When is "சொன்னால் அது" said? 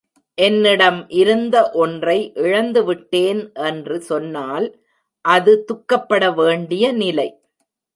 4.01-5.53